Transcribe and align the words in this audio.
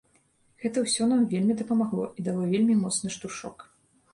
Гэта 0.63 0.83
ўсё 0.85 1.03
нам 1.11 1.21
вельмі 1.33 1.57
дапамагло 1.61 2.07
і 2.17 2.25
дало 2.31 2.49
вельмі 2.55 2.79
моцны 2.83 3.13
штуршок. 3.19 3.57